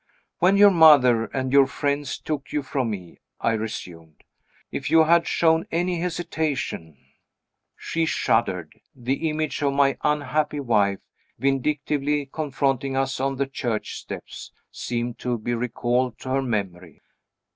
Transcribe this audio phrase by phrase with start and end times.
[0.39, 4.23] "When your mother and your friends took you from me," I resumed,
[4.71, 6.97] "if you had shown any hesitation"
[7.77, 8.79] She shuddered.
[8.95, 11.01] The image of my unhappy wife,
[11.37, 16.99] vindictively confronting us on the church steps, seemed to be recalled to her memory.